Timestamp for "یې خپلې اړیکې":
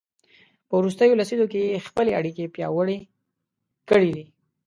1.71-2.51